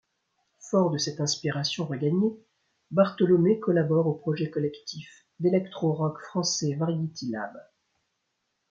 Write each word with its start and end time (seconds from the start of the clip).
Fort 0.57 0.89
de 0.89 0.97
cette 0.97 1.21
inspiration 1.21 1.85
regagnée, 1.85 2.35
Bartholomé 2.89 3.59
collabore 3.59 4.07
au 4.07 4.15
projet 4.15 4.49
collectif 4.49 5.27
d'électro-rock 5.39 6.19
français 6.23 6.73
Variety 6.73 7.29
Lab. 7.29 7.55